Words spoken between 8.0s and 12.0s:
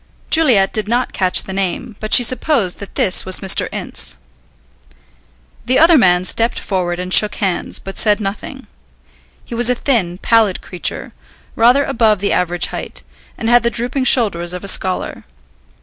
nothing. He was a thin, pallid creature, rather